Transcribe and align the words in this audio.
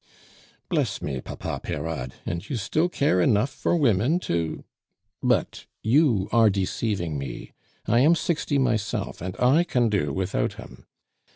"Bless 0.67 0.99
me, 0.99 1.21
Papa 1.21 1.59
Peyrade! 1.63 2.15
and 2.25 2.49
you 2.49 2.55
still 2.57 2.89
care 2.89 3.21
enough 3.21 3.51
for 3.51 3.75
women 3.75 4.17
to? 4.21 4.63
But 5.21 5.67
you 5.83 6.27
are 6.31 6.49
deceiving 6.49 7.19
me. 7.19 7.53
I 7.85 7.99
am 7.99 8.15
sixty 8.15 8.57
myself, 8.57 9.21
and 9.21 9.39
I 9.39 9.63
can 9.63 9.89
do 9.89 10.11
without 10.11 10.59
'em. 10.59 10.87